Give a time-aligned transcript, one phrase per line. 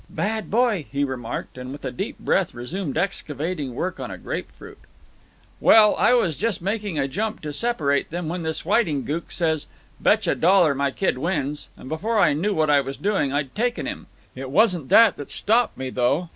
[0.09, 4.79] "Bad boy," he remarked, and with a deep breath resumed excavating work on a grapefruit.
[5.59, 9.67] "Well, I was just making a jump to separate them when this Whiting gook says,
[9.99, 13.53] 'Betcha a dollar my kid wins!' and before I knew what I was doing I'd
[13.53, 14.07] taken him.
[14.33, 16.29] It wasn't that that stopped me, though.